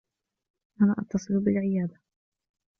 أنا 0.81 0.95
أتّصل 0.99 1.39
بالعيادة. 1.39 2.01